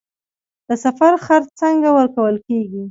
[0.67, 2.79] د سفر خرڅ څنګه ورکول کیږي؟